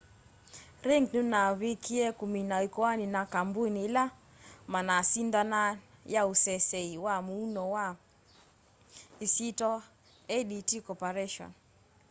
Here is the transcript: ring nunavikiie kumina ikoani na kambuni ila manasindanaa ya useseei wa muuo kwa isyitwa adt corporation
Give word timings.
ring 0.87 1.05
nunavikiie 1.13 2.05
kumina 2.19 2.57
ikoani 2.67 3.05
na 3.15 3.21
kambuni 3.33 3.79
ila 3.87 4.05
manasindanaa 4.71 5.69
ya 6.13 6.21
useseei 6.31 6.95
wa 7.05 7.15
muuo 7.27 7.63
kwa 7.75 7.87
isyitwa 9.25 9.71
adt 10.37 10.69
corporation 10.87 11.49